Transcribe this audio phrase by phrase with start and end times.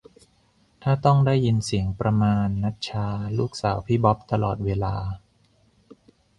[0.83, 3.07] ถ้าต้องได้ยินเสียงประมาณนัทชา
[3.37, 4.95] ลูกสาวพี่บ๊อบตลอดเวลา